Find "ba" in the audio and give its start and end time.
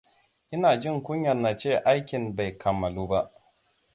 3.09-3.21